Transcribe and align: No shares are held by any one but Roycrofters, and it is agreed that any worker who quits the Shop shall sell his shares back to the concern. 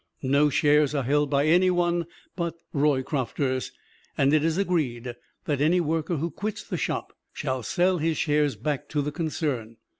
No 0.23 0.49
shares 0.49 0.95
are 0.95 1.03
held 1.03 1.29
by 1.29 1.45
any 1.45 1.69
one 1.69 2.07
but 2.35 2.55
Roycrofters, 2.73 3.69
and 4.17 4.33
it 4.33 4.43
is 4.43 4.57
agreed 4.57 5.15
that 5.45 5.61
any 5.61 5.79
worker 5.79 6.15
who 6.17 6.31
quits 6.31 6.63
the 6.63 6.75
Shop 6.75 7.13
shall 7.33 7.61
sell 7.61 7.99
his 7.99 8.17
shares 8.17 8.55
back 8.55 8.89
to 8.89 9.03
the 9.03 9.11
concern. 9.11 9.77